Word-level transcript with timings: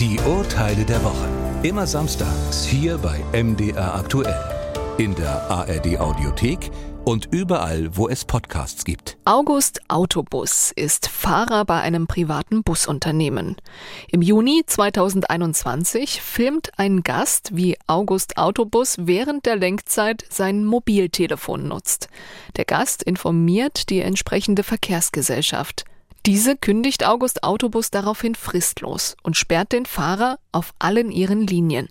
Die 0.00 0.18
Urteile 0.20 0.86
der 0.86 1.04
Woche. 1.04 1.28
Immer 1.62 1.86
samstags 1.86 2.64
hier 2.64 2.96
bei 2.96 3.22
MDR 3.38 3.96
aktuell. 3.96 4.34
In 4.96 5.14
der 5.14 5.50
ARD 5.50 6.00
Audiothek 6.00 6.70
und 7.04 7.28
überall, 7.30 7.94
wo 7.94 8.08
es 8.08 8.24
Podcasts 8.24 8.86
gibt. 8.86 9.18
August 9.26 9.82
Autobus 9.88 10.72
ist 10.74 11.06
Fahrer 11.06 11.66
bei 11.66 11.82
einem 11.82 12.06
privaten 12.06 12.62
Busunternehmen. 12.62 13.56
Im 14.08 14.22
Juni 14.22 14.62
2021 14.66 16.22
filmt 16.22 16.70
ein 16.78 17.02
Gast, 17.02 17.54
wie 17.54 17.76
August 17.86 18.38
Autobus 18.38 18.96
während 19.00 19.44
der 19.44 19.56
Lenkzeit 19.56 20.24
sein 20.30 20.64
Mobiltelefon 20.64 21.68
nutzt. 21.68 22.08
Der 22.56 22.64
Gast 22.64 23.02
informiert 23.02 23.90
die 23.90 24.00
entsprechende 24.00 24.62
Verkehrsgesellschaft. 24.62 25.84
Diese 26.26 26.54
kündigt 26.54 27.06
August 27.06 27.44
Autobus 27.44 27.90
daraufhin 27.90 28.34
fristlos 28.34 29.16
und 29.22 29.38
sperrt 29.38 29.72
den 29.72 29.86
Fahrer 29.86 30.38
auf 30.52 30.74
allen 30.78 31.10
ihren 31.10 31.46
Linien. 31.46 31.88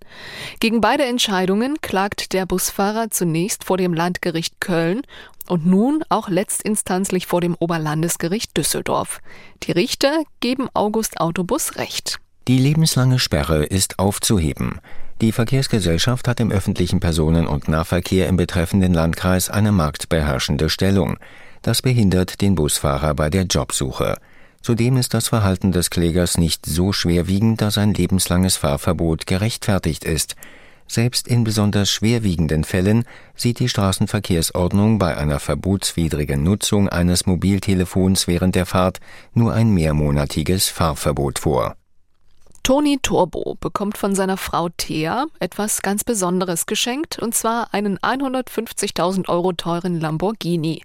Gegen 0.60 0.82
beide 0.82 1.06
Entscheidungen 1.06 1.82
klagt 1.82 2.34
der 2.34 2.46
Busfahrer 2.46 3.10
zunächst 3.10 3.64
vor 3.64 3.78
dem 3.78 3.94
Landgericht 3.94 4.62
Köln 4.62 5.02
und 5.48 5.66
nun 5.66 6.04
auch 6.10 6.30
letztinstanzlich 6.30 7.26
vor 7.26 7.42
dem 7.42 7.56
Oberlandesgericht 7.56 8.56
Düsseldorf. 8.56 9.20
Die 9.64 9.72
Richter 9.72 10.24
geben 10.42 10.70
August 10.76 11.20
Autobus 11.20 11.78
Recht. 11.78 12.20
Die 12.48 12.60
lebenslange 12.60 13.18
Sperre 13.18 13.66
ist 13.66 13.98
aufzuheben. 13.98 14.80
Die 15.22 15.32
Verkehrsgesellschaft 15.32 16.28
hat 16.28 16.40
im 16.40 16.52
öffentlichen 16.52 17.00
Personen- 17.00 17.48
und 17.48 17.68
Nahverkehr 17.68 18.28
im 18.28 18.38
betreffenden 18.38 18.94
Landkreis 18.94 19.50
eine 19.50 19.72
marktbeherrschende 19.72 20.70
Stellung. 20.70 21.18
Das 21.62 21.82
behindert 21.82 22.42
den 22.42 22.56
Busfahrer 22.56 23.14
bei 23.14 23.30
der 23.30 23.44
Jobsuche. 23.44 24.18
Zudem 24.62 24.98
ist 24.98 25.14
das 25.14 25.30
Verhalten 25.30 25.72
des 25.72 25.90
Klägers 25.90 26.38
nicht 26.38 26.66
so 26.66 26.92
schwerwiegend, 26.92 27.62
dass 27.62 27.78
ein 27.78 27.94
lebenslanges 27.94 28.58
Fahrverbot 28.58 29.26
gerechtfertigt 29.26 30.04
ist. 30.04 30.36
Selbst 30.88 31.28
in 31.28 31.44
besonders 31.44 31.92
schwerwiegenden 31.92 32.64
Fällen 32.64 33.06
sieht 33.36 33.60
die 33.60 33.70
Straßenverkehrsordnung 33.70 34.98
bei 34.98 35.16
einer 35.16 35.40
verbotswidrigen 35.40 36.44
Nutzung 36.44 36.90
eines 36.90 37.28
Mobiltelefons 37.28 38.28
während 38.28 38.56
der 38.56 38.66
Fahrt 38.66 39.00
nur 39.34 39.54
ein 39.54 39.70
mehrmonatiges 39.72 40.68
Fahrverbot 40.68 41.40
vor. 41.40 41.76
Toni 42.64 43.00
Turbo 43.02 43.56
bekommt 43.60 43.98
von 43.98 44.14
seiner 44.14 44.38
Frau 44.38 44.70
Thea 44.70 45.26
etwas 45.40 45.82
ganz 45.82 46.04
Besonderes 46.04 46.66
geschenkt, 46.66 47.18
und 47.18 47.34
zwar 47.34 47.74
einen 47.74 47.98
150.000 47.98 49.28
Euro 49.28 49.54
teuren 49.54 50.00
Lamborghini. 50.00 50.84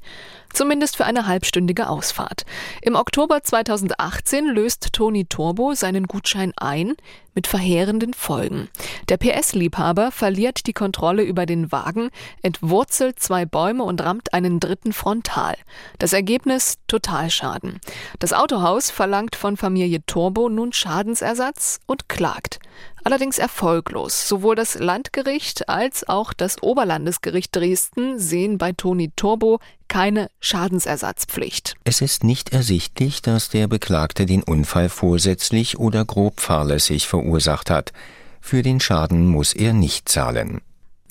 Zumindest 0.54 0.96
für 0.96 1.04
eine 1.04 1.26
halbstündige 1.26 1.88
Ausfahrt. 1.88 2.46
Im 2.80 2.94
Oktober 2.94 3.42
2018 3.42 4.46
löst 4.46 4.92
Toni 4.92 5.24
Turbo 5.26 5.74
seinen 5.74 6.06
Gutschein 6.06 6.52
ein, 6.56 6.94
mit 7.34 7.46
verheerenden 7.46 8.14
Folgen. 8.14 8.68
Der 9.08 9.16
PS-Liebhaber 9.16 10.12
verliert 10.12 10.66
die 10.66 10.72
Kontrolle 10.72 11.24
über 11.24 11.46
den 11.46 11.72
Wagen, 11.72 12.10
entwurzelt 12.42 13.18
zwei 13.18 13.44
Bäume 13.44 13.82
und 13.82 14.02
rammt 14.02 14.32
einen 14.32 14.60
dritten 14.60 14.92
frontal. 14.92 15.56
Das 15.98 16.12
Ergebnis 16.12 16.76
Totalschaden. 16.86 17.80
Das 18.20 18.32
Autohaus 18.32 18.90
verlangt 18.90 19.36
von 19.36 19.56
Familie 19.56 20.06
Turbo 20.06 20.48
nun 20.48 20.72
Schadensersatz 20.72 21.80
und 21.86 22.08
klagt 22.08 22.60
allerdings 23.02 23.38
erfolglos. 23.38 24.28
Sowohl 24.28 24.54
das 24.54 24.78
Landgericht 24.78 25.68
als 25.68 26.08
auch 26.08 26.32
das 26.32 26.62
Oberlandesgericht 26.62 27.54
Dresden 27.54 28.18
sehen 28.18 28.58
bei 28.58 28.72
Toni 28.72 29.12
Turbo 29.14 29.60
keine 29.94 30.28
Schadensersatzpflicht. 30.40 31.76
Es 31.84 32.00
ist 32.00 32.24
nicht 32.24 32.52
ersichtlich, 32.52 33.22
dass 33.22 33.48
der 33.48 33.68
Beklagte 33.68 34.26
den 34.26 34.42
Unfall 34.42 34.88
vorsätzlich 34.88 35.78
oder 35.78 36.04
grob 36.04 36.40
fahrlässig 36.40 37.06
verursacht 37.06 37.70
hat. 37.70 37.92
Für 38.40 38.64
den 38.64 38.80
Schaden 38.80 39.28
muss 39.28 39.52
er 39.52 39.72
nicht 39.72 40.08
zahlen. 40.08 40.62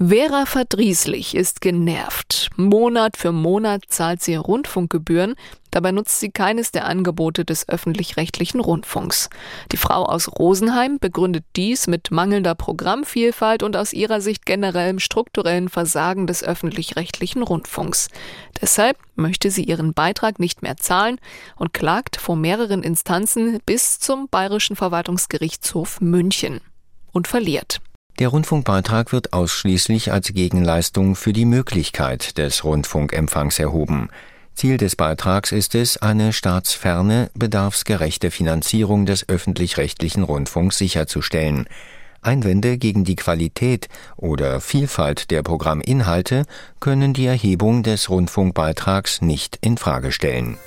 Vera 0.05 0.45
Verdrieslich 0.45 1.33
ist 1.33 1.61
genervt. 1.61 2.49
Monat 2.57 3.15
für 3.15 3.31
Monat 3.31 3.83
zahlt 3.87 4.21
sie 4.21 4.35
Rundfunkgebühren, 4.35 5.35
dabei 5.71 5.93
nutzt 5.93 6.19
sie 6.19 6.29
keines 6.29 6.71
der 6.71 6.87
Angebote 6.87 7.45
des 7.45 7.69
öffentlich-rechtlichen 7.69 8.59
Rundfunks. 8.59 9.29
Die 9.71 9.77
Frau 9.77 10.03
aus 10.03 10.27
Rosenheim 10.27 10.99
begründet 10.99 11.45
dies 11.55 11.87
mit 11.87 12.11
mangelnder 12.11 12.53
Programmvielfalt 12.53 13.63
und 13.63 13.77
aus 13.77 13.93
ihrer 13.93 14.19
Sicht 14.19 14.45
generellem 14.45 14.99
strukturellen 14.99 15.69
Versagen 15.69 16.27
des 16.27 16.43
öffentlich-rechtlichen 16.43 17.41
Rundfunks. 17.41 18.09
Deshalb 18.59 18.97
möchte 19.15 19.51
sie 19.51 19.63
ihren 19.63 19.93
Beitrag 19.93 20.37
nicht 20.37 20.63
mehr 20.63 20.75
zahlen 20.75 21.17
und 21.55 21.73
klagt 21.73 22.17
vor 22.17 22.35
mehreren 22.35 22.83
Instanzen 22.83 23.59
bis 23.65 23.99
zum 23.99 24.27
Bayerischen 24.27 24.75
Verwaltungsgerichtshof 24.75 26.01
München 26.01 26.59
und 27.13 27.29
verliert. 27.29 27.79
Der 28.19 28.27
Rundfunkbeitrag 28.27 29.11
wird 29.11 29.33
ausschließlich 29.33 30.11
als 30.11 30.33
Gegenleistung 30.33 31.15
für 31.15 31.33
die 31.33 31.45
Möglichkeit 31.45 32.37
des 32.37 32.63
Rundfunkempfangs 32.63 33.57
erhoben. 33.57 34.09
Ziel 34.53 34.77
des 34.77 34.95
Beitrags 34.95 35.51
ist 35.51 35.73
es, 35.73 35.97
eine 35.97 36.31
staatsferne, 36.31 37.31
bedarfsgerechte 37.33 38.29
Finanzierung 38.29 39.07
des 39.07 39.27
öffentlich-rechtlichen 39.27 40.21
Rundfunks 40.21 40.77
sicherzustellen. 40.77 41.67
Einwände 42.21 42.77
gegen 42.77 43.03
die 43.03 43.15
Qualität 43.15 43.89
oder 44.15 44.61
Vielfalt 44.61 45.31
der 45.31 45.41
Programminhalte 45.41 46.45
können 46.79 47.13
die 47.13 47.25
Erhebung 47.25 47.81
des 47.81 48.11
Rundfunkbeitrags 48.11 49.21
nicht 49.21 49.57
in 49.61 49.77
Frage 49.77 50.11
stellen. 50.11 50.57